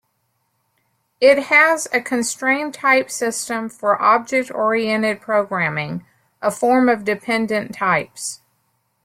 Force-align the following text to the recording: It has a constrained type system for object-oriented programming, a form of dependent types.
It 1.19 1.43
has 1.43 1.87
a 1.93 2.01
constrained 2.01 2.73
type 2.73 3.11
system 3.11 3.69
for 3.69 4.01
object-oriented 4.01 5.21
programming, 5.21 6.07
a 6.41 6.49
form 6.49 6.89
of 6.89 7.03
dependent 7.05 7.75
types. 7.75 8.41